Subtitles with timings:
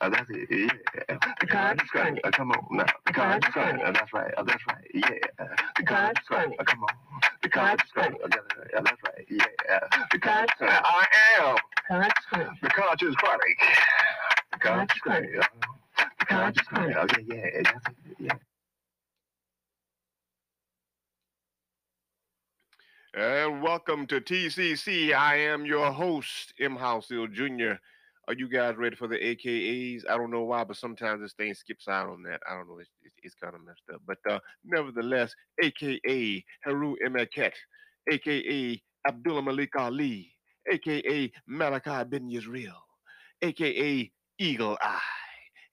[0.00, 0.72] Uh, that's it.
[1.08, 1.18] Yeah.
[1.50, 2.20] God's funny.
[2.24, 2.84] Uh, come on now.
[3.12, 3.70] God's God's funny.
[3.78, 3.82] funny.
[3.84, 4.34] Uh, that's right.
[4.36, 4.90] Uh, that's right.
[4.94, 5.10] Yeah.
[5.38, 6.56] Uh, God's funny.
[6.58, 6.88] Uh, come on.
[7.94, 8.16] Funny.
[8.24, 8.74] Uh, that's right.
[8.76, 9.26] Uh, that's right.
[9.30, 9.44] Yeah.
[9.72, 10.72] Uh, God's funny.
[10.84, 11.06] I
[11.40, 11.56] am
[11.88, 12.44] God's funny.
[12.62, 13.54] the conscious funny.
[15.04, 15.28] Funny.
[15.38, 16.92] Uh, God's funny.
[16.92, 17.62] Yeah, yeah.
[17.64, 18.16] That's it.
[18.20, 18.47] Yeah.
[23.18, 25.12] And welcome to TCC.
[25.12, 26.76] I am your host, M.
[26.76, 27.72] Houseal Jr.
[28.28, 30.04] Are you guys ready for the AKAs?
[30.08, 32.38] I don't know why, but sometimes this thing skips out on that.
[32.48, 32.78] I don't know.
[32.78, 34.02] It's, it's, it's kind of messed up.
[34.06, 37.54] But uh, nevertheless, AKA Haru Emaket,
[38.08, 40.30] AKA Abdullah Malik Ali,
[40.72, 42.70] AKA Malachi Ben Yisrael,
[43.42, 45.00] AKA Eagle Eye,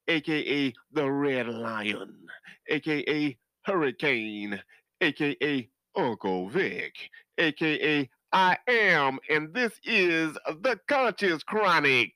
[0.07, 2.25] AKA The Red Lion,
[2.71, 4.59] AKA Hurricane,
[4.99, 6.93] AKA Uncle Vic,
[7.37, 12.13] aka I am, and this is the Conscious Chronic,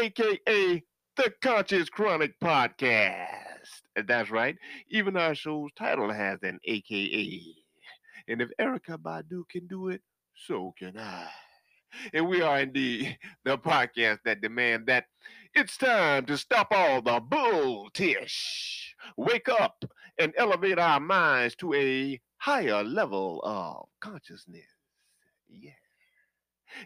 [0.00, 0.82] aka
[1.16, 3.26] the Conscious Chronic Podcast.
[4.06, 4.56] That's right,
[4.88, 7.42] even our show's title has an aka.
[8.28, 10.02] And if Erykah Badu can do it,
[10.34, 11.28] so can I.
[12.14, 15.06] And we are indeed the podcast that demand that
[15.54, 18.94] it's time to stop all the bull tish.
[19.16, 19.84] Wake up
[20.18, 24.64] and elevate our minds to a higher level of consciousness.
[25.48, 25.70] Yeah.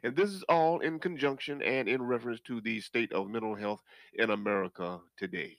[0.02, 3.80] And this is all in conjunction and in reference to the state of mental health
[4.14, 5.56] in America today.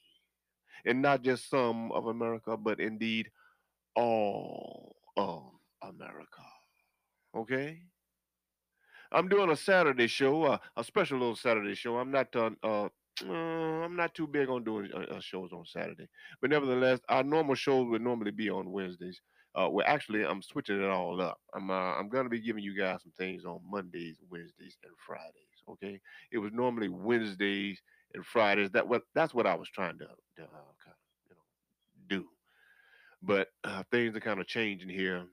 [0.85, 3.29] And not just some of America, but indeed
[3.95, 5.43] all of
[5.81, 6.43] America.
[7.35, 7.79] Okay?
[9.11, 11.97] I'm doing a Saturday show, uh, a special little Saturday show.
[11.97, 12.89] I'm not uh, uh,
[13.23, 16.09] I'm not too big on doing uh, uh, shows on Saturday,
[16.41, 19.21] but nevertheless, our normal shows would normally be on Wednesdays.
[19.55, 21.39] Uh, well, actually, I'm switching it all up.
[21.55, 25.31] I'm uh, I'm gonna be giving you guys some things on Mondays, Wednesdays, and Fridays.
[25.69, 25.99] Okay,
[26.31, 27.81] it was normally Wednesdays
[28.13, 28.71] and Fridays.
[28.71, 31.43] That what that's what I was trying to, to uh, kind of you know
[32.09, 32.25] do,
[33.21, 35.25] but uh, things are kind of changing here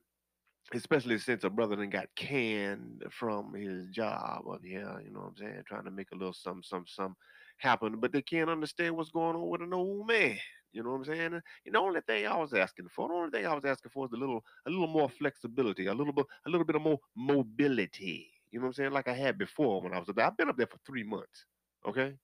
[0.75, 5.29] especially since a brother then got canned from his job up here, you know what
[5.29, 7.15] I'm saying, trying to make a little some some some
[7.59, 10.39] happen, but they can't understand what's going on with an old man.
[10.73, 11.35] You know what I'm saying?
[11.67, 14.07] And the only thing I was asking for, the only thing I was asking for
[14.07, 16.99] is a little a little more flexibility, a little bit a little bit of more
[17.17, 18.31] mobility.
[18.51, 18.93] You know what I'm saying?
[18.93, 20.27] Like I had before when I was up there.
[20.27, 21.47] I've been up there for three months.
[21.87, 22.15] Okay.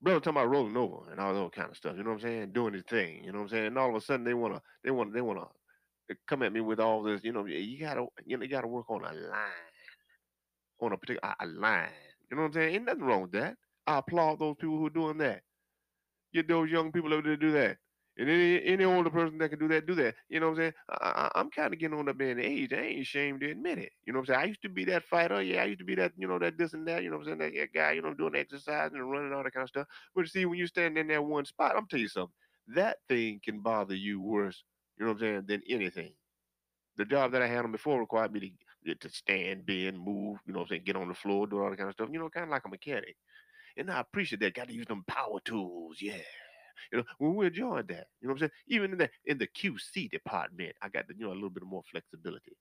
[0.00, 2.20] Brother talking about rolling over and all that kind of stuff, you know what I'm
[2.22, 2.52] saying?
[2.52, 3.66] Doing his thing, you know what I'm saying?
[3.66, 5.46] And all of a sudden they wanna they wanna they wanna
[6.10, 8.68] eh, come at me with all this, you know, you gotta you know, you gotta
[8.68, 9.52] work on a line,
[10.80, 11.90] on a particular a line.
[12.30, 12.74] You know what I'm saying?
[12.74, 13.56] Ain't nothing wrong with that.
[13.86, 15.42] I applaud those people who are doing that.
[16.32, 17.78] Get those young people over there to do that.
[18.18, 20.16] And any any older person that can do that, do that.
[20.28, 20.72] You know what I'm saying?
[20.90, 22.72] I, I'm kind of getting on up in age.
[22.72, 23.92] I ain't ashamed to admit it.
[24.04, 24.40] You know what I'm saying?
[24.40, 25.40] I used to be that fighter.
[25.40, 27.04] Yeah, I used to be that, you know, that this and that.
[27.04, 27.52] You know what I'm saying?
[27.54, 29.86] That, that guy, you know, doing exercise and running all that kind of stuff.
[30.16, 32.34] But see, when you stand in that one spot, I'm tell you something.
[32.74, 34.64] That thing can bother you worse.
[34.98, 35.44] You know what I'm saying?
[35.46, 36.12] Than anything.
[36.96, 40.38] The job that I had on before required me to to stand, bend, move.
[40.46, 40.82] You know what I'm saying?
[40.86, 42.08] Get on the floor, do all that kind of stuff.
[42.10, 43.16] You know, kind of like a mechanic.
[43.78, 44.54] And I appreciate that.
[44.54, 45.98] Got to use them power tools.
[46.00, 46.14] Yeah.
[46.92, 48.50] You know, when we enjoyed that, you know what I'm saying?
[48.68, 51.64] Even in the in the QC department, I got the, you know a little bit
[51.64, 52.52] more flexibility.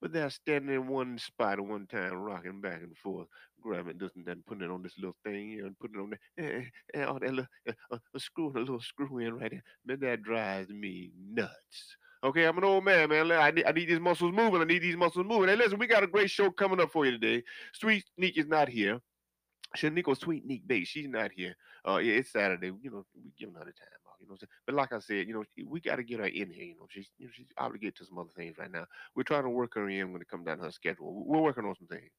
[0.00, 3.28] But they're standing in one spot at one time, rocking back and forth,
[3.62, 6.02] grabbing this and that, and putting it on this little thing here and putting it
[6.02, 6.20] on there,
[6.54, 9.62] and, and all that little uh, uh, uh, screwing a little screw in right there.
[9.86, 11.96] Man, that drives me nuts.
[12.24, 13.30] Okay, I'm an old man, man.
[13.32, 14.60] I need, I need these muscles moving.
[14.60, 15.48] I need these muscles moving.
[15.48, 17.42] Hey, listen, we got a great show coming up for you today.
[17.72, 19.00] Sweet Neek is not here.
[19.76, 21.56] Shaniqua Sweet Neek Bay, she's not here.
[21.86, 22.72] Uh, yeah, it's Saturday.
[22.82, 23.88] You know, we give her the time.
[24.20, 26.64] You know, but like I said, you know, we got to get her in here.
[26.64, 28.86] You know, she's you know she's obligated to some other things right now.
[29.14, 31.24] We're trying to work her in when it comes down to her schedule.
[31.26, 32.10] We're working on some things.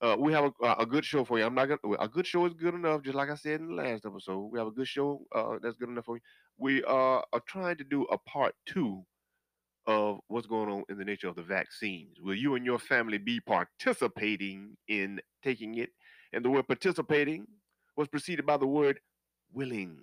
[0.00, 1.44] Uh, we have a, uh, a good show for you.
[1.44, 1.96] I'm not gonna.
[1.98, 4.50] A good show is good enough, just like I said in the last episode.
[4.50, 6.22] We have a good show uh, that's good enough for you.
[6.58, 9.04] We uh, are trying to do a part two
[9.86, 12.18] of what's going on in the nature of the vaccines.
[12.20, 15.90] Will you and your family be participating in taking it?
[16.32, 17.46] And the word participating
[17.96, 19.00] was preceded by the word
[19.52, 19.98] willing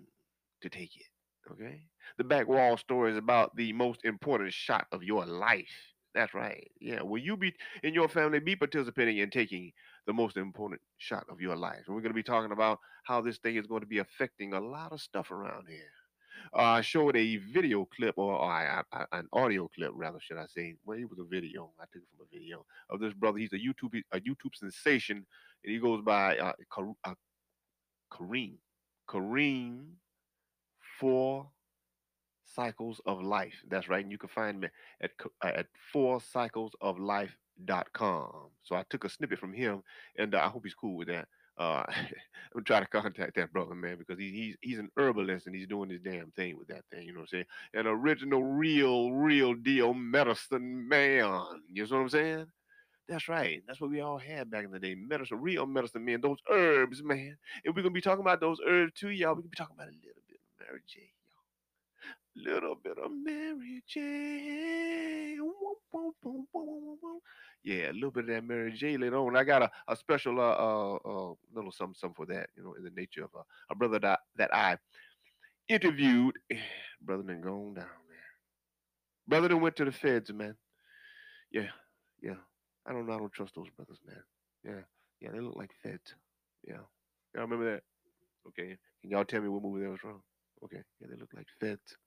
[0.61, 1.07] to take it.
[1.51, 1.81] Okay?
[2.17, 5.93] The back wall story is about the most important shot of your life.
[6.13, 6.69] That's right.
[6.79, 7.01] Yeah.
[7.01, 9.71] Will you be in your family be participating in taking
[10.05, 11.81] the most important shot of your life?
[11.87, 14.53] And we're going to be talking about how this thing is going to be affecting
[14.53, 15.89] a lot of stuff around here.
[16.53, 20.37] Uh, I showed a video clip, or, or I, I, an audio clip, rather, should
[20.37, 20.75] I say?
[20.85, 21.71] Well, it was a video.
[21.79, 23.39] I took it from a video of this brother.
[23.39, 25.25] He's a YouTube a YouTube sensation,
[25.63, 26.53] and he goes by uh,
[27.05, 27.13] uh,
[28.11, 28.55] Kareem.
[29.09, 29.85] Kareem
[30.99, 31.49] Four
[32.45, 33.63] Cycles of Life.
[33.69, 34.03] That's right.
[34.03, 34.67] And you can find me
[35.01, 35.11] at
[35.43, 37.35] uh, at Four Cycles of Life
[37.93, 38.49] com.
[38.63, 39.83] So I took a snippet from him,
[40.17, 41.27] and uh, I hope he's cool with that.
[41.57, 41.83] Uh,
[42.55, 45.67] I'm trying to contact that brother, man, because he, he's he's an herbalist and he's
[45.67, 47.05] doing his damn thing with that thing.
[47.05, 47.45] You know what I'm saying?
[47.73, 51.43] An original, real, real deal medicine man.
[51.71, 52.45] You know what I'm saying?
[53.07, 53.61] That's right.
[53.67, 54.95] That's what we all had back in the day.
[54.95, 56.21] Medicine, real medicine man.
[56.21, 57.37] Those herbs, man.
[57.65, 59.31] And we're gonna be talking about those herbs too, y'all.
[59.31, 61.01] We're gonna be talking about a little bit of Mary J,
[62.35, 62.53] y'all.
[62.53, 65.35] Little bit of Mary J.
[65.39, 65.53] Woo,
[65.91, 67.21] woo, woo, woo, woo.
[67.63, 69.35] Yeah, a little bit of that Mary J later on.
[69.35, 72.73] I got a, a special uh, uh uh little something something for that, you know,
[72.73, 74.77] in the nature of a, a brother that that I
[75.69, 76.37] interviewed.
[77.01, 78.17] Brother done gone down, man.
[79.27, 80.55] Brother done went to the feds, man.
[81.51, 81.67] Yeah,
[82.21, 82.35] yeah.
[82.85, 83.13] I don't know.
[83.13, 84.23] I don't trust those brothers, man.
[84.63, 84.83] Yeah,
[85.21, 85.31] yeah.
[85.31, 86.15] They look like feds.
[86.67, 86.83] Yeah.
[87.33, 87.83] Y'all remember that?
[88.47, 88.77] Okay.
[89.01, 90.21] Can y'all tell me what movie that was from?
[90.63, 90.81] Okay.
[90.99, 91.97] Yeah, they look like feds.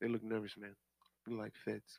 [0.00, 0.74] They look nervous, man.
[1.26, 1.98] They look like feds.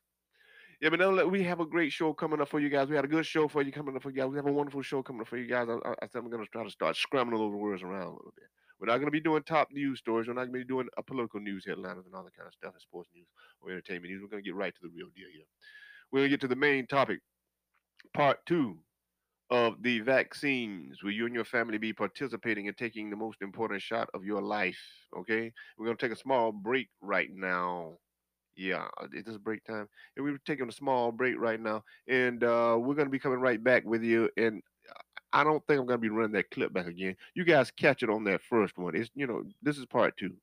[0.82, 2.90] Yeah, but now we have a great show coming up for you guys.
[2.90, 4.30] We had a good show for you coming up for you guys.
[4.30, 5.70] We have a wonderful show coming up for you guys.
[5.70, 8.16] I, I, I said I'm going to try to start scrambling those words around a
[8.16, 8.48] little bit.
[8.80, 10.28] We're not going to be doing top news stories.
[10.28, 12.54] We're not going to be doing a political news headlines and all that kind of
[12.54, 13.28] stuff, and sports news
[13.62, 14.22] or entertainment news.
[14.22, 15.46] We're going to get right to the real deal here.
[16.12, 17.20] We're going to get to the main topic,
[18.14, 18.78] part two
[19.50, 21.04] of the vaccines.
[21.04, 24.42] Will you and your family be participating in taking the most important shot of your
[24.42, 24.80] life?
[25.18, 27.98] Okay, we're to take a small break right now.
[28.56, 29.88] Yeah, uh, it is break time.
[30.16, 31.84] And we're taking a small break right now.
[32.08, 34.30] And uh, we're to be coming right back with you.
[34.38, 34.62] And
[35.32, 37.16] I don't think I'm to be running that clip back again.
[37.34, 38.96] You guys catch it on that first one.
[38.96, 40.36] It's, you know, this is part two,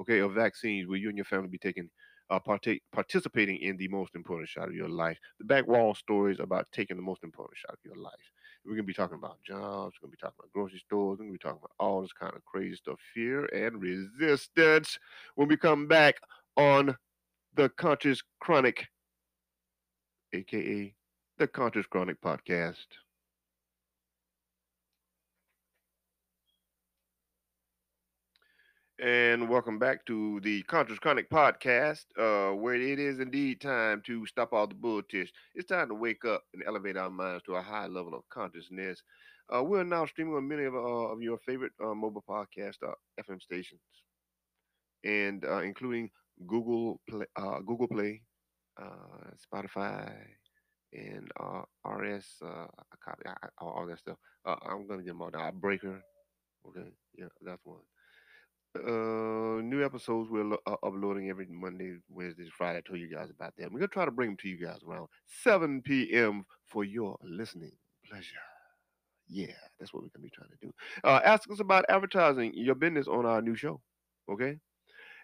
[0.00, 1.90] okay, of vaccines Will you and your family be taking,
[2.30, 5.18] uh, partake, participating in the most important shot of your life.
[5.38, 8.32] The back wall stories about taking the most important shot of your life.
[8.64, 9.96] We're going to be talking about jobs.
[9.96, 11.18] We're going to be talking about grocery stores.
[11.18, 14.98] We're going to be talking about all this kind of crazy stuff, fear and resistance
[15.36, 16.16] when we come back
[16.56, 16.96] on
[17.54, 18.86] the Conscious Chronic,
[20.34, 20.94] aka
[21.38, 22.86] the Conscious Chronic Podcast.
[29.00, 34.26] And welcome back to the Conscious Chronic Podcast, uh, where it is indeed time to
[34.26, 35.30] stop all the bullshit.
[35.54, 39.00] It's time to wake up and elevate our minds to a high level of consciousness.
[39.54, 42.92] Uh, we're now streaming on many of, uh, of your favorite uh, mobile podcast uh,
[43.22, 43.80] FM stations,
[45.04, 46.10] and uh, including
[46.48, 47.26] Google Play,
[47.66, 48.22] Google Play,
[49.38, 50.12] Spotify,
[50.92, 51.30] and
[51.86, 52.26] RS,
[53.04, 54.18] copy, I, all that stuff.
[54.44, 55.56] I'm gonna get them all down.
[55.60, 56.02] Breaker,
[56.66, 57.78] okay, yeah, that's one.
[58.76, 62.78] Uh, new episodes we're lo- uh, uploading every Monday, Wednesday, Friday.
[62.78, 63.72] I told you guys about that.
[63.72, 65.08] We're gonna try to bring them to you guys around
[65.42, 66.44] 7 p.m.
[66.66, 67.72] for your listening
[68.06, 68.36] pleasure.
[69.28, 70.72] Yeah, that's what we're gonna be trying to do.
[71.04, 73.80] Uh, ask us about advertising your business on our new show.
[74.30, 74.58] Okay.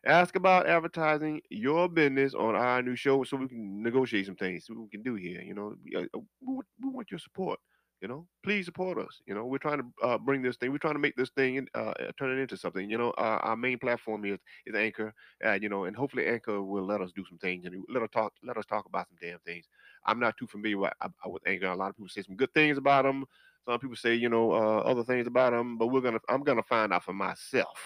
[0.07, 4.67] Ask about advertising your business on our new show so we can negotiate some things.
[4.67, 5.43] See what we can do here.
[5.43, 7.59] You know, we, uh, uh, we, want, we want your support.
[8.01, 9.21] You know, please support us.
[9.27, 10.71] You know, we're trying to uh, bring this thing.
[10.73, 12.91] We're trying to make this thing in- uh, uh, turn it into something.
[12.91, 15.15] You know, uh, our main platform is is Anchor.
[15.45, 18.11] Uh, you know, and hopefully Anchor will let us do some things and let us
[18.13, 18.33] talk.
[18.43, 19.67] Let us talk about some damn things.
[20.05, 21.67] I'm not too familiar with, uh, with Anchor.
[21.67, 23.25] A lot of people say some good things about them.
[23.67, 25.79] Some people say, you know, other things about them.
[25.79, 26.21] But we're gonna.
[26.29, 27.79] I'm gonna find out for myself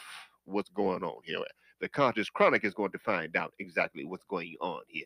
[0.44, 1.38] what's going on here
[1.80, 5.04] the conscious chronic is going to find out exactly what's going on here.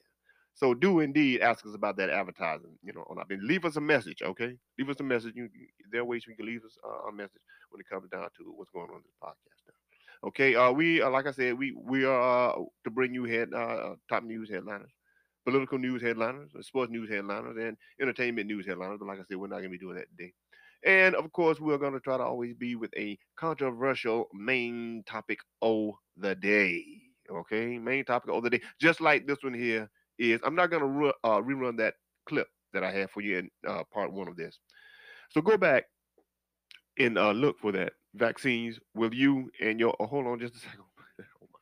[0.55, 2.77] So do indeed ask us about that advertising.
[2.83, 4.57] You know, on our leave us a message, okay?
[4.79, 5.35] Leave us a message.
[5.35, 7.41] You, you- there are ways you can leave us uh, a message
[7.71, 9.63] when it comes down to what's going on in this podcast.
[9.67, 10.29] Now.
[10.29, 13.53] Okay, uh, we uh, like I said, we we are uh, to bring you head
[13.55, 14.91] uh, top news headliners,
[15.45, 18.99] political news headliners, uh, sports news headliners, and entertainment news headliners.
[19.01, 20.33] But like I said, we're not going to be doing that today.
[20.85, 25.39] And of course, we're going to try to always be with a controversial main topic
[25.61, 26.85] of the day.
[27.31, 30.41] Okay, main topic of the day, just like this one here is.
[30.45, 31.95] I'm not going to ru- uh, rerun that
[32.27, 34.59] clip that I had for you in uh, part one of this.
[35.31, 35.85] So go back
[36.99, 38.79] and uh, look for that vaccines.
[38.95, 40.81] Will you and your oh, hold on just a second.
[41.21, 41.61] oh my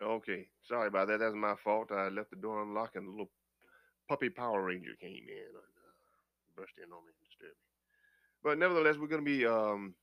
[0.00, 0.18] goodness.
[0.22, 1.20] Okay, sorry about that.
[1.20, 1.92] That's my fault.
[1.92, 3.30] I left the door unlocked and a little
[4.08, 5.92] puppy Power Ranger came in and uh,
[6.56, 7.70] brushed in on me and disturbed me.
[8.42, 9.94] But nevertheless, we're gonna be um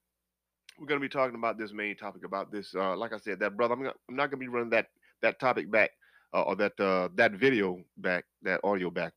[0.79, 2.73] we're gonna be talking about this main topic about this.
[2.73, 4.87] Uh, like I said, that brother, I'm, gonna, I'm not gonna be running that
[5.21, 5.91] that topic back
[6.33, 9.13] uh, or that uh, that video back, that audio back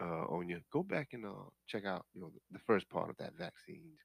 [0.00, 0.60] uh, on you.
[0.72, 3.98] Go back and uh, check out you know the first part of that vaccines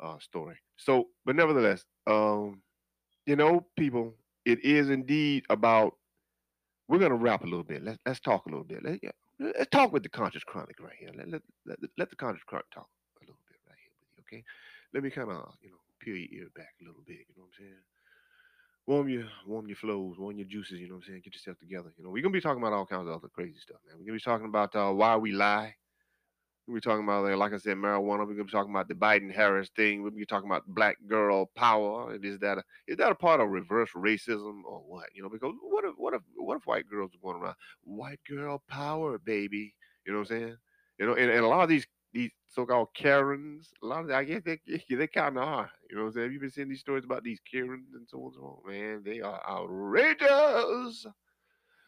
[0.00, 0.56] uh, story.
[0.76, 2.62] So, but nevertheless, um,
[3.26, 5.94] you know, people, it is indeed about.
[6.88, 7.84] We're gonna wrap a little bit.
[7.84, 8.82] Let's let's talk a little bit.
[8.82, 11.10] Let, yeah, let's talk with the conscious chronic right here.
[11.14, 12.88] Let let, let, let the conscious chronic talk
[13.20, 14.38] a little bit right here with you.
[14.38, 14.44] Okay,
[14.94, 17.26] let me kind of you know peel your ear back a little bit.
[17.28, 17.82] You know what I'm saying?
[18.88, 20.80] warm your warm your flows, warm your juices.
[20.80, 21.20] You know what I'm saying?
[21.22, 21.92] Get yourself together.
[21.96, 23.96] You know, we're gonna be talking about all kinds of other crazy stuff, man.
[23.98, 25.74] We're gonna be talking about uh, why we lie.
[26.66, 28.26] We're talking about, like I said, marijuana.
[28.26, 30.02] We're gonna be talking about the Biden Harris thing.
[30.02, 32.14] We'll be talking about black girl power.
[32.22, 35.06] Is that a, is that a part of reverse racism or what?
[35.14, 38.20] You know, because what if what if what if white girls are going around white
[38.28, 39.74] girl power, baby?
[40.06, 40.56] You know what I'm saying?
[40.98, 44.24] You know, and, and a lot of these these so-called Karens, a lot of I
[44.24, 44.58] guess they
[44.90, 45.70] they kind of are.
[45.90, 46.24] You know what I'm saying?
[46.24, 48.70] Have you been seeing these stories about these Karens and so on and so on?
[48.70, 51.06] Man, they are outrageous.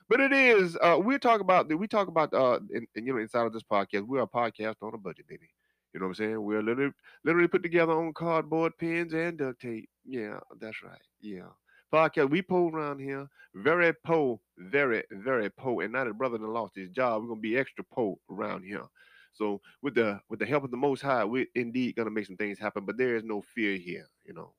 [0.08, 0.76] But it is.
[0.82, 3.62] Uh, we talk about we talk about uh, and, and, you know, inside of this
[3.62, 5.48] podcast, we're a podcast on a budget, baby.
[5.94, 6.42] You know what I'm saying?
[6.42, 6.92] We're literally
[7.24, 9.88] literally put together on cardboard pins and duct tape.
[10.04, 11.00] Yeah, that's right.
[11.20, 11.48] Yeah.
[11.92, 15.80] Podcast, we pull around here, very po, very, very po.
[15.80, 18.84] And now that brother done lost his job, we're gonna be extra po around here.
[19.32, 22.36] So with the with the help of the Most High, we're indeed gonna make some
[22.36, 22.84] things happen.
[22.84, 24.54] But there is no fear here, you know,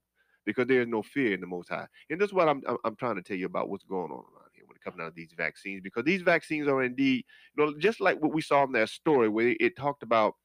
[0.45, 1.87] because there is no fear in the Most High.
[2.09, 4.51] And that's what I'm I'm, I'm trying to tell you about what's going on around
[4.53, 7.25] here when it comes down to these vaccines, because these vaccines are indeed,
[7.55, 10.35] you know, just like what we saw in that story where it talked about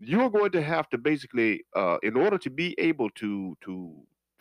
[0.00, 3.94] you're going to have to basically, uh, in order to be able to to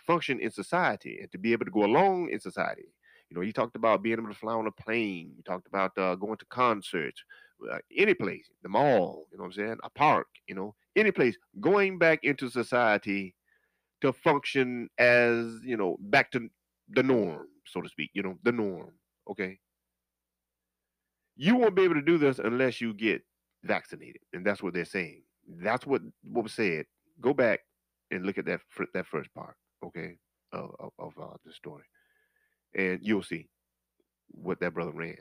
[0.05, 2.93] function in society and to be able to go along in society.
[3.29, 5.33] You know, he talked about being able to fly on a plane.
[5.35, 7.23] He talked about uh, going to concerts,
[7.71, 11.11] uh, any place, the mall, you know what I'm saying, a park, you know, any
[11.11, 13.35] place, going back into society
[14.01, 16.47] to function as, you know, back to
[16.89, 18.93] the norm, so to speak, you know, the norm.
[19.29, 19.59] Okay.
[21.35, 23.21] You won't be able to do this unless you get
[23.63, 24.21] vaccinated.
[24.33, 25.23] And that's what they're saying.
[25.61, 26.85] That's what, what was said.
[27.19, 27.59] Go back
[28.11, 28.61] and look at that
[28.93, 30.17] that first part, okay,
[30.53, 31.83] of, of, of uh, the story.
[32.77, 33.49] And you'll see
[34.31, 35.17] what that brother ran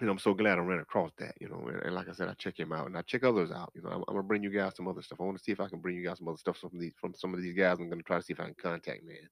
[0.00, 1.68] and I'm so glad I ran across that, you know.
[1.68, 3.72] And, and like I said, I check him out and I check others out.
[3.74, 5.20] You know, I'm, I'm, gonna bring you guys some other stuff.
[5.20, 6.92] I want to see if I can bring you guys some other stuff from these
[6.98, 7.76] from some of these guys.
[7.78, 9.28] I'm gonna try to see if I can contact man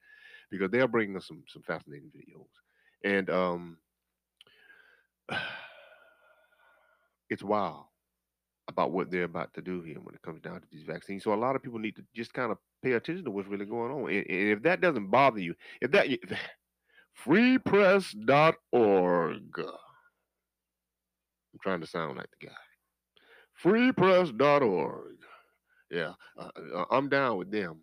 [0.51, 2.47] because they're bringing us some some fascinating videos.
[3.05, 3.79] And um,
[7.31, 7.87] it's wild
[8.69, 11.25] about what they're about to do here when it comes down to these vaccines.
[11.25, 13.65] So a lot of people need to just kind of pay attention to what's really
[13.65, 14.11] going on.
[14.11, 16.07] And, and if that doesn't bother you, if that
[17.27, 18.61] freepress.org
[21.53, 22.53] I'm trying to sound like the guy.
[23.63, 25.17] Freepress.org.
[25.91, 27.81] Yeah, uh, uh, I'm down with them.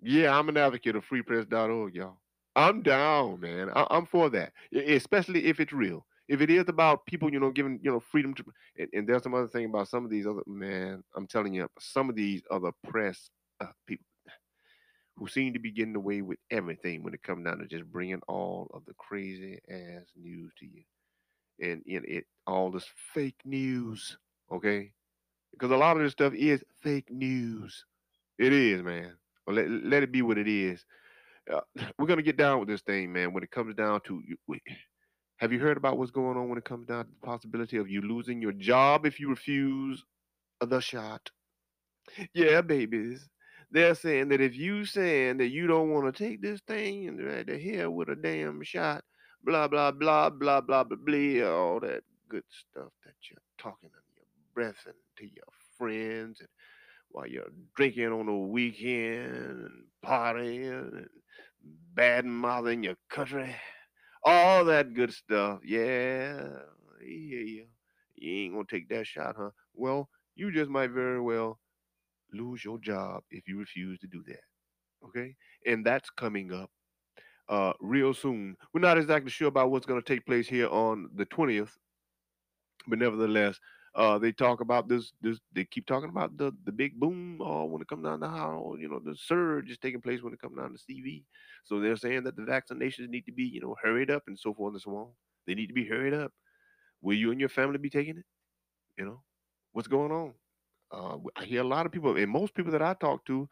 [0.00, 2.18] Yeah, I'm an advocate of freepress.org, y'all.
[2.56, 3.70] I'm down, man.
[3.74, 6.06] I, am for that, especially if it's real.
[6.28, 8.44] If it is about people, you know, giving you know freedom to,
[8.78, 11.02] and, and there's some other thing about some of these other man.
[11.14, 13.28] I'm telling you, some of these other press
[13.60, 14.06] uh, people
[15.16, 18.20] who seem to be getting away with everything when it comes down to just bringing
[18.28, 20.82] all of the crazy ass news to you
[21.60, 24.16] and, and it all this fake news,
[24.52, 24.92] okay?
[25.52, 27.84] Because a lot of this stuff is fake news.
[28.38, 29.12] It is, man.
[29.46, 30.84] Well, let, let it be what it is.
[31.52, 31.60] Uh,
[31.98, 33.32] we're gonna get down with this thing, man.
[33.32, 34.22] When it comes down to,
[35.36, 37.88] have you heard about what's going on when it comes down to the possibility of
[37.88, 40.04] you losing your job if you refuse
[40.60, 41.30] the shot?
[42.34, 43.28] Yeah, babies.
[43.74, 47.24] They're saying that if you saying that you don't want to take this thing and
[47.24, 49.04] right to hell with a damn shot,
[49.44, 54.14] blah blah blah blah blah blah blah all that good stuff that you're talking under
[54.16, 55.44] your breath and to your
[55.78, 56.48] friends and
[57.10, 61.08] while you're drinking on the weekend and partying and
[61.94, 63.54] bad mouthing your country
[64.24, 66.48] all that good stuff Yeah,
[67.06, 67.64] yeah yeah.
[68.16, 69.50] You ain't gonna take that shot huh?
[69.74, 71.58] Well you just might very well
[72.34, 74.42] lose your job if you refuse to do that
[75.04, 75.34] okay
[75.66, 76.70] and that's coming up
[77.48, 78.56] uh, real soon.
[78.72, 81.70] We're not exactly sure about what's going to take place here on the 20th,
[82.86, 83.58] but nevertheless,
[83.94, 85.12] uh, they talk about this.
[85.20, 88.28] This they keep talking about the the big boom uh, when it comes down to
[88.28, 91.22] how you know the surge is taking place when it comes down to CV.
[91.64, 94.52] So they're saying that the vaccinations need to be you know hurried up and so
[94.52, 95.08] forth and so on.
[95.46, 96.32] They need to be hurried up.
[97.02, 98.24] Will you and your family be taking it?
[98.98, 99.22] You know
[99.72, 100.34] what's going on?
[100.94, 103.48] Uh, I hear a lot of people, and most people that I talk to,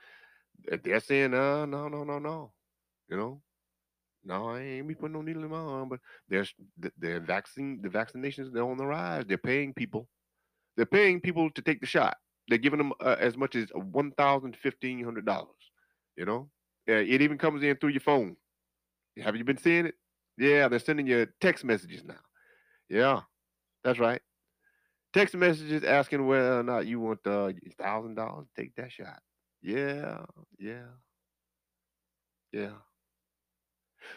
[0.84, 2.52] they're saying, uh, no, no, no, no.
[3.08, 3.42] You know,
[4.24, 7.88] no, I ain't be putting no needle in my arm, but there's the, vaccine, the
[7.88, 9.24] vaccinations, they're on the rise.
[9.26, 10.08] They're paying people.
[10.76, 12.16] They're paying people to take the shot.
[12.48, 15.48] They're giving them uh, as much as one thousand fifteen hundred dollars.
[16.16, 16.48] You know,
[16.86, 18.36] yeah, it even comes in through your phone.
[19.22, 19.94] Have you been seeing it?
[20.38, 22.20] Yeah, they're sending you text messages now.
[22.88, 23.20] Yeah,
[23.84, 24.20] that's right.
[25.12, 29.20] Text messages asking whether or not you want uh thousand dollars take that shot.
[29.60, 30.20] Yeah,
[30.58, 30.88] yeah,
[32.52, 32.72] yeah.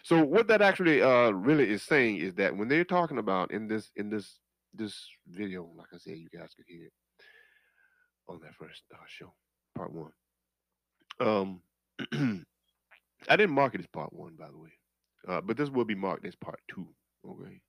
[0.04, 3.68] So what that actually uh really is saying is that when they're talking about in
[3.68, 4.40] this in this
[4.74, 6.94] this video, like I said, you guys could hear it
[8.28, 9.34] on that first uh, show,
[9.76, 10.12] part one.
[11.20, 11.62] Um,
[13.30, 14.72] I didn't mark it as part one, by the way.
[15.28, 16.88] Uh, but this will be marked as part two.
[17.28, 17.62] Okay.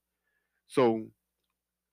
[0.67, 1.07] So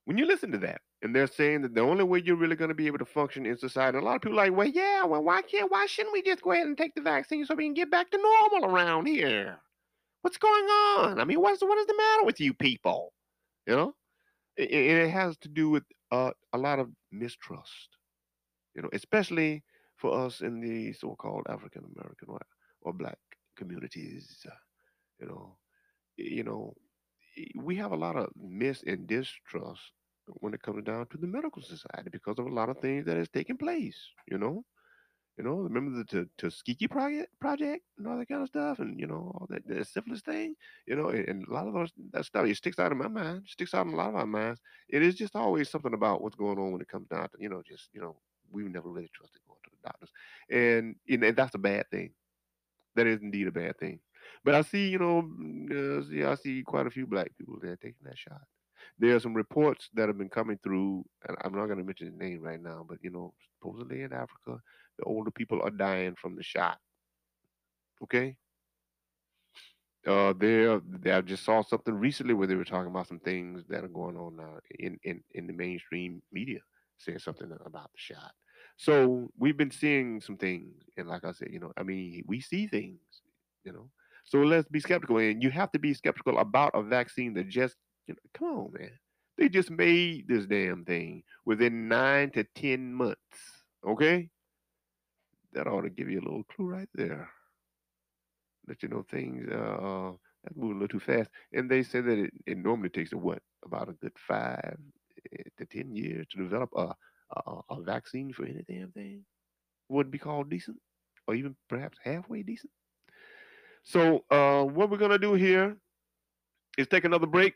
[0.05, 2.69] when you listen to that, and they're saying that the only way you're really going
[2.69, 5.03] to be able to function in society, a lot of people are like, well, yeah,
[5.03, 7.65] well, why can't, why shouldn't we just go ahead and take the vaccine so we
[7.65, 9.57] can get back to normal around here?
[10.21, 11.19] What's going on?
[11.19, 13.11] I mean, what's what is the matter with you people?
[13.67, 13.95] You know,
[14.55, 17.89] it, it has to do with uh, a lot of mistrust.
[18.73, 19.61] You know, especially
[19.97, 22.39] for us in the so-called African American or,
[22.81, 23.17] or black
[23.57, 24.45] communities.
[25.19, 25.57] You know,
[26.15, 26.73] you know,
[27.57, 29.81] we have a lot of mis and distrust
[30.27, 33.17] when it comes down to the medical society because of a lot of things that
[33.17, 33.97] is taking place.
[34.27, 34.63] You know,
[35.37, 39.07] you know, remember the Tuskegee project, project and all that kind of stuff, and you
[39.07, 40.55] know all that the syphilis thing.
[40.85, 43.07] You know, and, and a lot of those that stuff it sticks out of my
[43.07, 44.61] mind, sticks out in a lot of our minds.
[44.89, 47.49] It is just always something about what's going on when it comes down to you
[47.49, 48.15] know just you know
[48.51, 50.11] we've never really trusted going to the doctors,
[50.51, 52.11] and you know that's a bad thing.
[52.95, 53.99] That is indeed a bad thing.
[54.43, 57.57] But I see, you know, mm, uh, see, I see quite a few black people
[57.61, 58.41] there taking that shot.
[58.99, 62.15] There are some reports that have been coming through, and I'm not going to mention
[62.17, 64.61] the name right now, but you know, supposedly in Africa,
[64.97, 66.77] the older people are dying from the shot.
[68.03, 68.37] Okay.
[70.05, 73.85] Uh, there, I just saw something recently where they were talking about some things that
[73.85, 76.59] are going on now in, in, in the mainstream media,
[76.97, 78.33] saying something about the shot.
[78.75, 82.41] So we've been seeing some things, and like I said, you know, I mean, we
[82.41, 82.99] see things,
[83.63, 83.89] you know.
[84.25, 87.77] So let's be skeptical, and you have to be skeptical about a vaccine that just,
[88.07, 88.91] you know, come on, man.
[89.37, 93.17] They just made this damn thing within nine to ten months.
[93.85, 94.29] Okay,
[95.53, 97.29] that ought to give you a little clue right there.
[98.67, 100.11] Let you know things uh, uh
[100.43, 101.29] that's moving a little too fast.
[101.53, 104.77] And they say that it, it normally takes a what about a good five
[105.33, 106.93] eh, to ten years to develop a
[107.35, 109.25] a, a vaccine for any damn thing.
[109.89, 110.77] Would be called decent,
[111.27, 112.71] or even perhaps halfway decent.
[113.83, 115.77] So uh, what we're gonna do here
[116.77, 117.55] is take another break.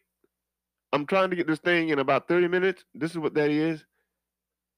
[0.93, 2.83] I'm trying to get this thing in about 30 minutes.
[2.93, 3.85] This is what that is.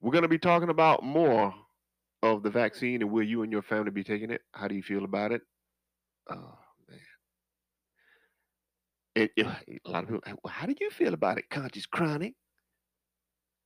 [0.01, 1.53] We're gonna be talking about more
[2.23, 4.41] of the vaccine and will you and your family be taking it?
[4.53, 5.41] How do you feel about it?
[6.29, 6.57] Oh
[6.89, 6.99] man.
[9.15, 12.35] It, it- a lot of people, well, how do you feel about it, conscious chronic?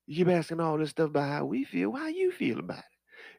[0.05, 0.37] You keep mm.
[0.37, 1.91] asking all this stuff about how we feel.
[1.93, 2.92] How you feel about it?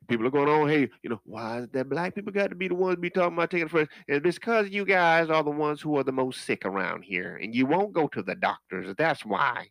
[0.08, 2.68] People are going on, hey, you know, why is that black people got to be
[2.68, 3.90] the ones be talking about taking first?
[4.08, 7.54] It's because you guys are the ones who are the most sick around here, and
[7.54, 8.94] you won't go to the doctors.
[8.98, 9.68] That's why.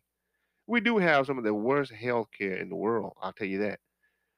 [0.66, 3.12] We do have some of the worst health care in the world.
[3.20, 3.80] I'll tell you that.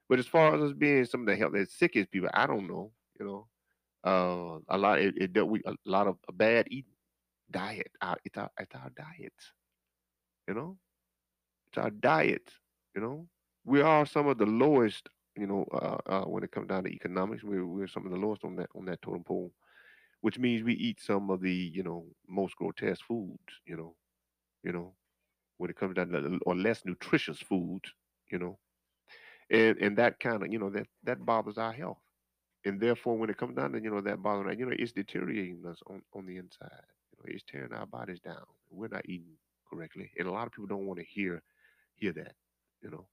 [0.09, 2.69] But as far as us being some of the health, the sickest people, I don't
[2.69, 2.93] know.
[3.19, 3.47] You know,
[4.05, 5.01] uh, a lot.
[5.01, 6.93] It, it with a lot of bad eating,
[7.51, 7.91] diet.
[8.01, 9.53] Our, it's our it's our diets.
[10.49, 10.79] You know,
[11.69, 12.53] it's our diets.
[12.95, 13.27] You know,
[13.65, 15.09] we are some of the lowest.
[15.37, 18.19] You know, uh, uh, when it comes down to economics, we're we're some of the
[18.19, 19.53] lowest on that on that totem pole,
[20.21, 23.61] which means we eat some of the you know most grotesque foods.
[23.67, 23.97] You know,
[24.63, 24.95] you know,
[25.59, 27.93] when it comes down to or less nutritious foods.
[28.31, 28.59] You know,
[29.51, 31.99] and and that kind of you know that that bothers our health
[32.65, 35.65] and therefore when it comes down to you know that bothering you know it's deteriorating
[35.67, 39.37] us on on the inside you know it's tearing our bodies down we're not eating
[39.69, 41.43] correctly and a lot of people don't want to hear
[41.95, 42.35] hear that
[42.83, 43.07] you know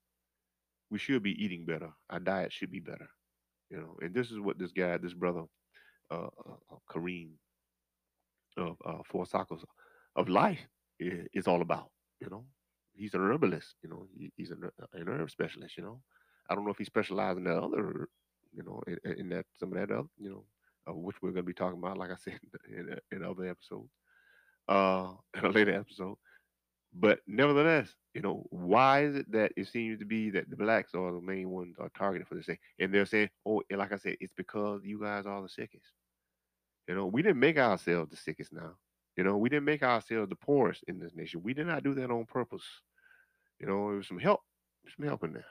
[0.90, 1.90] we should be eating better.
[2.10, 3.10] Our diet should be better
[3.70, 5.44] you know and this is what this guy this brother
[6.12, 7.32] uh, uh uh, kareem
[8.58, 9.66] of uh four circles
[10.16, 10.60] of life
[11.00, 12.46] is, is all about you know.
[12.96, 14.08] He's an herbalist you know.
[14.16, 16.02] He, he's an, an herb specialist you know.
[16.50, 18.10] I don't know if he specialized in other,
[18.54, 20.46] you know, in, in that some of that other, you know,
[20.88, 22.40] uh, which we're going to be talking about, like I said
[22.78, 23.90] in a- in other episodes,
[24.68, 26.16] uh, in a later episode.
[26.96, 30.94] But nevertheless, you know, why is it that it seems to be that the blacks
[30.94, 33.98] are the main ones are targeted for this thing, and they're saying, oh, like I
[33.98, 35.86] said, it's because you guys are the sickest.
[36.88, 38.74] You know, we didn't make ourselves the sickest now.
[39.18, 41.42] You know, we didn't make ourselves the poorest in this nation.
[41.44, 42.66] We did not do that on purpose.
[43.60, 44.42] You know, there was some help,
[44.96, 45.46] some help in there.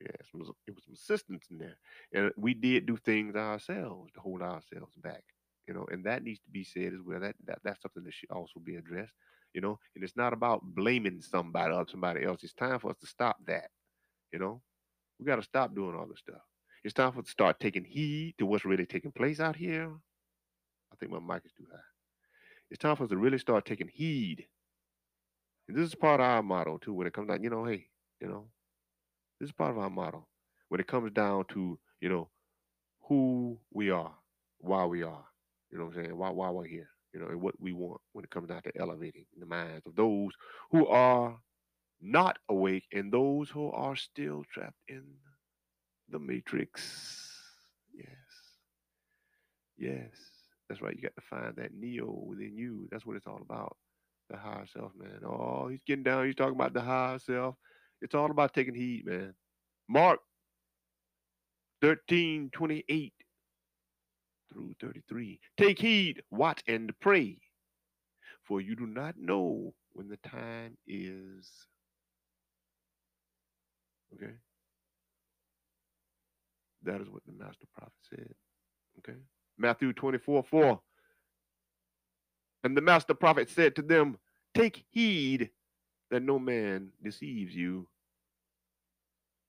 [0.00, 1.78] Yeah, it was some assistance in there,
[2.12, 5.24] and we did do things ourselves to hold ourselves back.
[5.66, 7.20] You know, and that needs to be said as well.
[7.20, 9.14] That, that that's something that should also be addressed.
[9.54, 12.42] You know, and it's not about blaming somebody or somebody else.
[12.42, 13.70] It's time for us to stop that.
[14.32, 14.60] You know,
[15.18, 16.42] we got to stop doing all this stuff.
[16.82, 19.90] It's time for us to start taking heed to what's really taking place out here.
[20.92, 21.78] I think my mic is too high.
[22.70, 24.44] It's time for us to really start taking heed.
[25.68, 26.92] And this is part of our motto too.
[26.92, 27.86] When it comes down, you know, hey,
[28.20, 28.48] you know,
[29.40, 30.26] this is part of our motto
[30.68, 32.28] when it comes down to, you know,
[33.02, 34.14] who we are,
[34.58, 35.24] why we are,
[35.70, 38.00] you know what I'm saying, why, why we're here, you know, and what we want
[38.12, 40.32] when it comes down to elevating the minds of those
[40.72, 41.38] who are
[42.02, 45.04] not awake and those who are still trapped in
[46.10, 47.30] the matrix.
[47.96, 48.08] Yes.
[49.78, 50.10] Yes.
[50.68, 50.96] That's right.
[50.96, 52.88] You got to find that Neo within you.
[52.90, 53.76] That's what it's all about.
[54.30, 55.20] The higher self, man.
[55.24, 56.26] Oh, he's getting down.
[56.26, 57.54] He's talking about the higher self.
[58.02, 59.34] It's all about taking heed, man.
[59.88, 60.20] Mark
[61.82, 63.12] 13, 28
[64.54, 65.40] through 33.
[65.58, 67.38] Take heed, watch, and pray,
[68.44, 71.50] for you do not know when the time is.
[74.14, 74.32] Okay?
[76.84, 78.34] That is what the master prophet said.
[78.98, 79.18] Okay?
[79.58, 80.80] Matthew 24, 4.
[82.62, 84.18] And the master prophet said to them,
[84.54, 85.50] Take heed
[86.10, 87.88] that no man deceives you.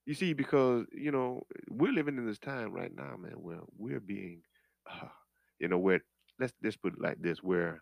[0.06, 4.00] You see, because, you know, we're living in this time right now, man, where we're
[4.00, 4.42] being,
[4.90, 5.08] Uh,
[5.60, 6.02] you know, where,
[6.40, 7.82] let's just put it like this, where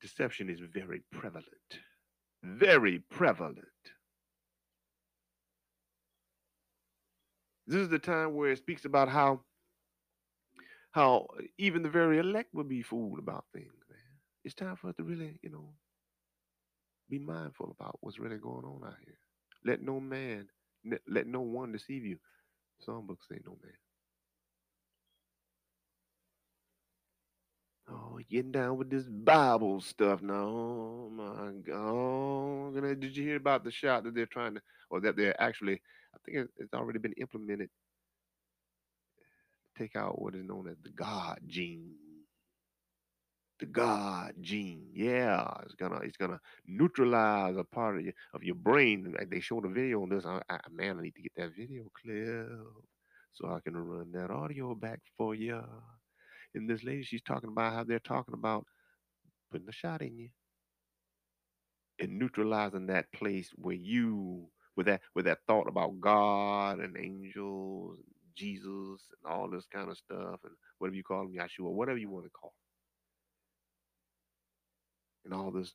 [0.00, 1.46] deception is very prevalent.
[2.42, 3.58] Very prevalent.
[7.66, 9.42] This is the time where it speaks about how
[10.92, 11.26] how
[11.58, 13.98] even the very elect will be fooled about things, man.
[14.44, 15.72] It's time for us to really, you know,
[17.08, 19.18] be mindful about what's really going on out here.
[19.64, 20.48] Let no man,
[21.08, 22.18] let no one deceive you.
[22.80, 23.72] Some books say no man.
[27.88, 30.34] Oh, getting down with this Bible stuff now.
[30.34, 33.00] Oh my God.
[33.00, 35.80] Did you hear about the shot that they're trying to, or that they're actually,
[36.14, 37.70] I think it's already been implemented,
[39.76, 41.92] take out what is known as the God gene.
[43.60, 44.88] The God gene.
[44.92, 49.14] Yeah, it's gonna it's gonna neutralize a part of your of your brain.
[49.30, 50.26] They showed a video on this.
[50.26, 52.48] I, I man, I need to get that video clip
[53.32, 55.62] so I can run that audio back for you.
[56.54, 58.66] And this lady, she's talking about how they're talking about
[59.52, 60.30] putting a shot in you
[62.00, 67.98] and neutralizing that place where you with that with that thought about God and angels,
[67.98, 71.98] and Jesus, and all this kind of stuff, and whatever you call them, Yeshua, whatever
[71.98, 72.54] you want to call,
[75.26, 75.74] 'em, and all this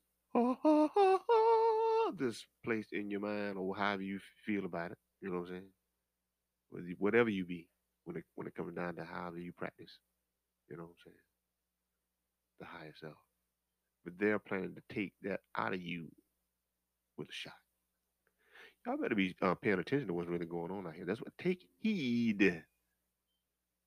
[2.17, 4.99] this place in your mind or however you feel about it.
[5.21, 6.95] You know what I'm saying?
[6.99, 7.69] Whatever you be
[8.05, 9.99] when it when it comes down to however you practice.
[10.69, 11.17] You know what I'm saying?
[12.59, 13.15] The higher self.
[14.03, 16.07] But they're planning to take that out of you
[17.17, 17.53] with a shot.
[18.85, 21.05] Y'all better be uh, paying attention to what's really going on out here.
[21.05, 22.63] That's what take heed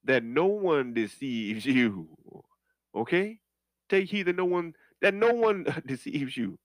[0.04, 2.08] that no one deceives you.
[2.94, 3.38] Okay?
[3.88, 6.58] Take heed that no one that no one deceives you.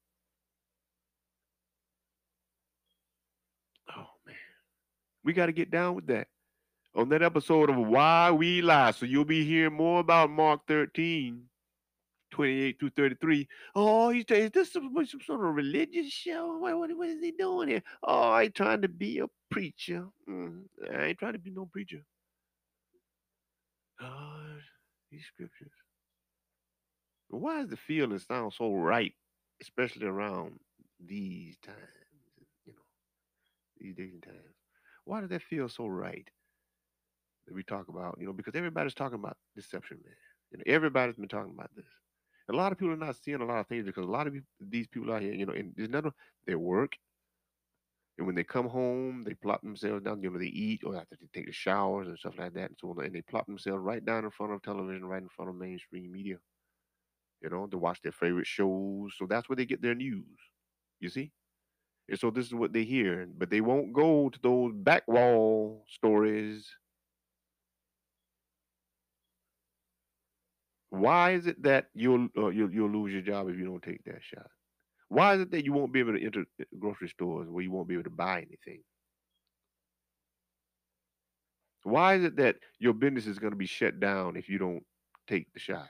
[3.90, 4.36] Oh man.
[5.24, 6.28] We got to get down with that.
[6.96, 8.92] On that episode of Why We Lie.
[8.92, 11.44] So you'll be hearing more about Mark 13,
[12.32, 13.50] 28 through 33.
[13.76, 16.58] Oh, he's is this some, some sort of religious show?
[16.58, 17.84] What, what, what is he doing here?
[18.02, 20.08] Oh, I trying to be a preacher.
[20.30, 22.02] Mm, I ain't trying to be no preacher.
[24.02, 24.56] Oh,
[25.12, 25.72] these scriptures.
[27.28, 29.12] Why does the feeling sound so right,
[29.62, 30.60] especially around
[31.06, 31.78] these times?
[32.66, 32.80] You know,
[33.82, 34.56] these days and times.
[35.04, 36.30] Why does that feel so right
[37.48, 38.18] that we talk about?
[38.20, 40.14] You know, because everybody's talking about deception, man.
[40.52, 41.86] You know, everybody's been talking about this.
[42.50, 44.34] A lot of people are not seeing a lot of things because a lot of
[44.60, 46.12] these people out here, you know, and there's none
[46.46, 46.94] their work.
[48.18, 50.22] And when they come home, they plop themselves down.
[50.22, 52.78] You know, they eat or after they take the showers and stuff like that, and
[52.80, 53.04] so on.
[53.04, 56.12] And they plop themselves right down in front of television, right in front of mainstream
[56.12, 56.38] media.
[57.42, 59.16] You know, to watch their favorite shows.
[59.18, 60.40] So that's where they get their news.
[61.00, 61.32] You see.
[62.08, 65.84] And so this is what they hear, but they won't go to those back wall
[65.90, 66.70] stories.
[70.96, 74.04] Why is it that you'll uh, you'll you'll lose your job if you don't take
[74.06, 74.48] that shot?
[75.10, 77.72] Why is it that you won't be able to enter uh, grocery stores where you
[77.72, 78.82] won't be able to buy anything?
[81.84, 84.84] Why is it that your business is going to be shut down if you don't
[85.28, 85.90] take the shot?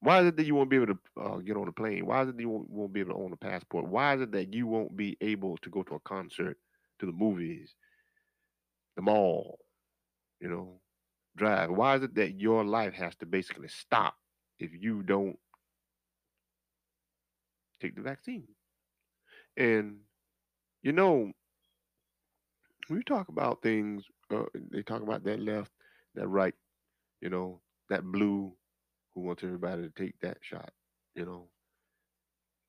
[0.00, 2.06] Why is it that you won't be able to uh, get on a plane?
[2.06, 3.86] Why is it that you won't, won't be able to own a passport?
[3.86, 6.56] Why is it that you won't be able to go to a concert,
[7.00, 7.74] to the movies,
[8.96, 9.58] the mall,
[10.40, 10.80] you know,
[11.40, 11.70] drive?
[11.70, 14.14] Why is it that your life has to basically stop
[14.58, 15.38] if you don't
[17.80, 18.46] take the vaccine?
[19.56, 20.00] And
[20.82, 21.32] you know,
[22.88, 25.70] when you talk about things, uh, they talk about that left,
[26.14, 26.54] that right,
[27.20, 28.52] you know, that blue
[29.14, 30.70] who wants everybody to take that shot,
[31.14, 31.48] you know.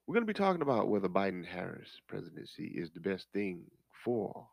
[0.05, 3.63] We're going to be talking about whether Biden Harris presidency is the best thing
[4.03, 4.47] for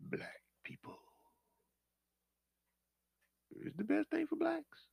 [0.00, 0.98] black people.
[3.64, 4.86] Is the best thing for blacks?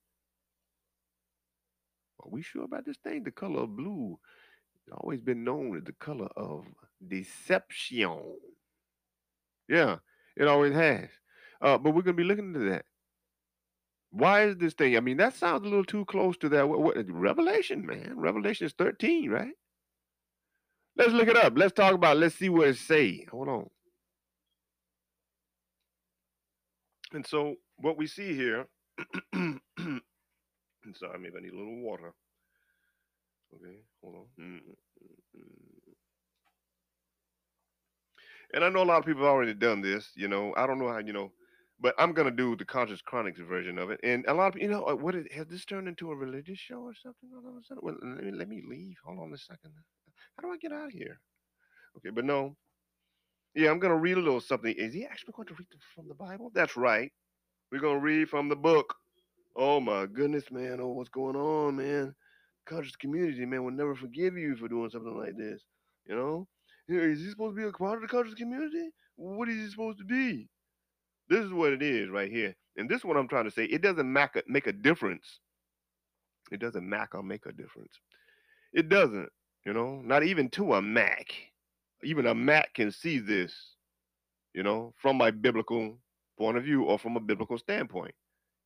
[2.21, 3.23] Are we sure about this thing?
[3.23, 4.19] The color of blue
[4.85, 6.65] has always been known as the color of
[7.07, 8.19] deception.
[9.69, 9.97] Yeah,
[10.35, 11.09] it always has.
[11.61, 12.85] Uh, but we're going to be looking into that.
[14.11, 14.95] Why is this thing?
[14.97, 16.67] I mean, that sounds a little too close to that.
[16.67, 18.13] What, what Revelation, man?
[18.15, 19.53] Revelation is 13, right?
[20.95, 21.53] Let's look it up.
[21.55, 22.17] Let's talk about.
[22.17, 22.21] it.
[22.21, 23.25] Let's see what it say.
[23.31, 23.69] Hold on.
[27.13, 28.67] And so what we see here.
[29.33, 32.13] Sorry, maybe I need a little water.
[33.55, 34.25] Okay, hold on.
[34.39, 35.93] Mm, mm, mm.
[38.53, 40.11] And I know a lot of people have already done this.
[40.15, 41.31] You know, I don't know how you know,
[41.79, 43.99] but I'm gonna do the Conscious Chronics version of it.
[44.03, 46.59] And a lot of you know, uh, what is, has this turned into a religious
[46.59, 47.29] show or something?
[47.81, 48.97] Well, let me let me leave.
[49.05, 49.71] Hold on a second.
[50.37, 51.19] How do I get out of here?
[51.97, 52.55] Okay, but no.
[53.55, 54.73] Yeah, I'm gonna read a little something.
[54.77, 56.51] Is he actually going to read from the Bible?
[56.53, 57.11] That's right.
[57.71, 58.95] We're gonna read from the book.
[59.55, 60.79] Oh my goodness, man.
[60.81, 62.15] Oh, what's going on, man?
[62.65, 65.61] Conscious community, man, will never forgive you for doing something like this.
[66.05, 66.47] You know?
[66.87, 68.89] Is he supposed to be a part of the conscious community?
[69.15, 70.47] What is he supposed to be?
[71.29, 72.55] This is what it is right here.
[72.77, 73.65] And this is what I'm trying to say.
[73.65, 75.39] It doesn't make a, make a difference.
[76.51, 77.99] It doesn't mac or make a difference.
[78.73, 79.29] It doesn't,
[79.65, 81.33] you know, not even to a Mac.
[82.03, 83.53] Even a Mac can see this,
[84.53, 85.97] you know, from my biblical
[86.37, 88.13] point of view or from a biblical standpoint.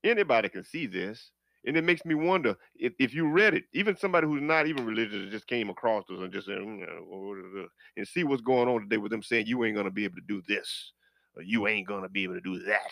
[0.03, 1.31] Anybody can see this.
[1.65, 4.84] And it makes me wonder if, if you read it, even somebody who's not even
[4.84, 8.23] religious just came across this and just said, "Mm, uh, what is this?" and see
[8.23, 10.41] what's going on today with them saying, you ain't going to be able to do
[10.47, 10.93] this,
[11.36, 12.91] or you ain't going to be able to do that,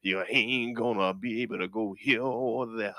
[0.00, 2.94] you ain't going to be able to go here or there.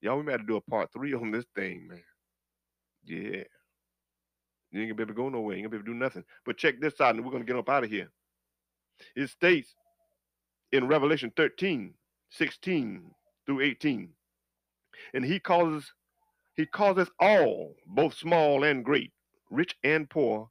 [0.00, 2.02] Y'all, we might have to do a part three on this thing, man.
[3.04, 3.44] Yeah.
[4.72, 5.56] You ain't gonna be able to go nowhere.
[5.56, 6.24] You ain't gonna be able to do nothing.
[6.44, 8.10] But check this out, and we're gonna get up out of here.
[9.16, 9.74] It states
[10.72, 11.94] in Revelation 13,
[12.30, 13.10] 16
[13.46, 14.08] through 18.
[15.14, 15.92] And he causes
[16.56, 19.12] he causes all, both small and great,
[19.50, 20.50] rich and poor,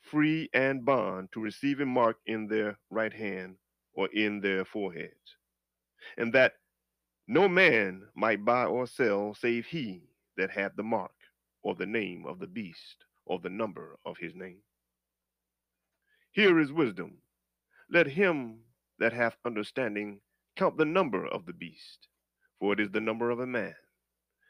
[0.00, 3.56] free and bond, to receive a mark in their right hand
[3.92, 5.36] or in their foreheads.
[6.16, 6.54] And that
[7.28, 10.02] no man might buy or sell save he
[10.36, 11.12] that had the mark,
[11.62, 14.62] or the name of the beast, or the number of his name.
[16.30, 17.18] Here is wisdom.
[17.90, 18.60] Let him
[18.98, 20.20] that hath understanding
[20.56, 22.08] count the number of the beast,
[22.58, 23.74] for it is the number of a man,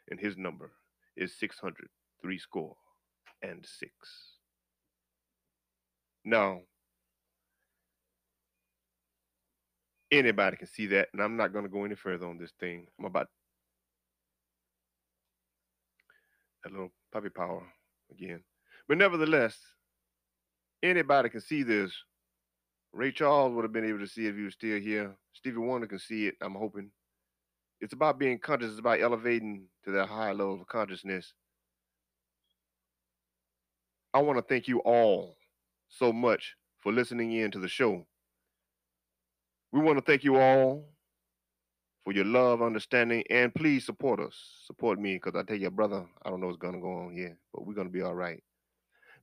[0.09, 0.71] and his number
[1.15, 1.89] is six hundred
[2.21, 2.75] three score
[3.41, 3.91] and six.
[6.25, 6.61] Now,
[10.11, 12.87] anybody can see that, and I'm not going to go any further on this thing.
[12.99, 13.27] I'm about
[16.65, 17.63] a little puppy power
[18.11, 18.43] again.
[18.87, 19.57] But nevertheless,
[20.81, 21.91] anybody can see this.
[22.97, 25.15] Ray Charles would have been able to see if he was still here.
[25.33, 26.89] Stevie Wonder can see it, I'm hoping.
[27.79, 31.31] It's about being conscious, it's about elevating to that higher level of consciousness.
[34.15, 35.37] I want to thank you all
[35.89, 38.03] so much for listening in to the show.
[39.71, 40.89] We want to thank you all
[42.03, 44.33] for your love, understanding, and please support us.
[44.65, 47.13] Support me, because I tell you, brother, I don't know what's going to go on
[47.13, 48.41] here, but we're going to be all right.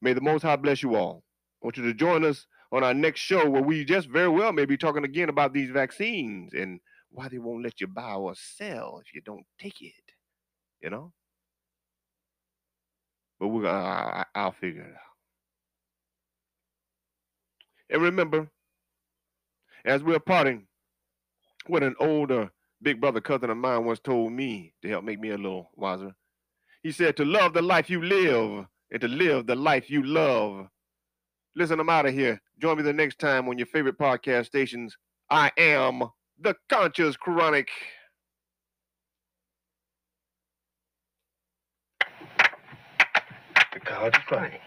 [0.00, 1.24] May the Most High bless you all.
[1.60, 4.52] I want you to join us on our next show where we just very well
[4.52, 8.34] may be talking again about these vaccines and why they won't let you buy or
[8.34, 9.92] sell if you don't take it.
[10.82, 11.12] You know?
[13.38, 15.14] But we're gonna, I, I'll figure it out.
[17.90, 18.48] And remember,
[19.84, 20.66] as we're parting,
[21.66, 22.50] what an older
[22.82, 26.14] big brother cousin of mine once told me to help make me a little wiser.
[26.82, 30.68] He said, To love the life you live and to live the life you love.
[31.56, 32.40] Listen, I'm out of here.
[32.60, 34.96] Join me the next time on your favorite podcast stations.
[35.30, 36.02] I am
[36.40, 37.68] the Conscious Chronic.
[43.72, 44.60] The conscious chronic.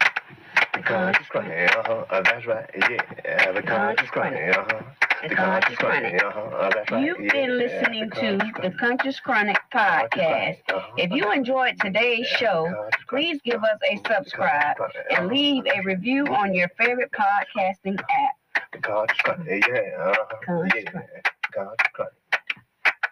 [0.74, 1.76] The conscious chronic.
[1.76, 2.04] Uh-huh.
[2.10, 2.70] Uh, that's right.
[2.74, 3.52] Yeah.
[3.52, 4.56] The conscious chronic.
[4.56, 5.07] Uh-huh.
[5.22, 6.22] The Conscious Chronic.
[6.22, 6.40] Uh-huh.
[6.40, 7.04] Uh, that's right.
[7.04, 10.58] You've been listening to the Conscious Chronic podcast.
[10.72, 10.92] Uh-huh.
[10.96, 14.96] If you enjoyed today's show, please give us a subscribe Chronic.
[15.10, 18.62] and leave a review on your favorite podcasting app.
[18.72, 19.66] The conscious chronic.
[19.68, 19.80] Yeah.
[19.98, 20.24] Uh-huh.
[20.44, 20.84] Conscious.
[20.84, 21.26] Chronic.
[21.54, 22.12] Conscious chronic.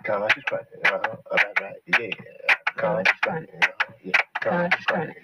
[0.05, 0.67] Conscious chronic.
[0.85, 1.17] Uh-huh.
[1.33, 1.77] Uh, that's right.
[1.99, 2.55] Yeah.
[2.77, 3.51] Conscious chronic.
[3.63, 3.93] Uh-huh.
[4.05, 4.13] Yeah.
[4.41, 5.17] Conscious Chronic.